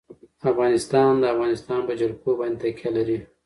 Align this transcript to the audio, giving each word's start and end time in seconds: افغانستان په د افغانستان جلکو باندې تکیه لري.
افغانستان 0.51 1.11
په 1.13 1.19
د 1.23 1.31
افغانستان 1.33 1.79
جلکو 2.01 2.29
باندې 2.39 2.57
تکیه 2.61 2.89
لري. 2.97 3.17